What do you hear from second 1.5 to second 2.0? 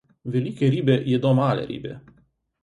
ribe.